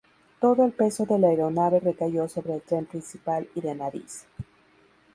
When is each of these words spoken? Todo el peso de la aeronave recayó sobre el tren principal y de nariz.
Todo 0.39 0.65
el 0.65 0.71
peso 0.71 1.05
de 1.05 1.19
la 1.19 1.27
aeronave 1.27 1.79
recayó 1.79 2.27
sobre 2.27 2.55
el 2.55 2.63
tren 2.63 2.87
principal 2.87 3.47
y 3.53 3.61
de 3.61 3.75
nariz. 3.75 4.25